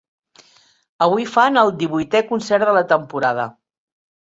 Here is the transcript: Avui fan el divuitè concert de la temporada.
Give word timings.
Avui 1.07 1.25
fan 1.35 1.61
el 1.63 1.69
divuitè 1.83 2.23
concert 2.33 2.69
de 2.73 2.77
la 2.81 2.85
temporada. 2.95 3.49